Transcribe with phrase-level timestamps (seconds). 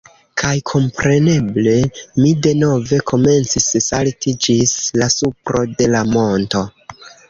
[0.41, 1.75] Kaj kompreneble,
[2.23, 6.69] li denove komencis salti ĝis la supro de la monto.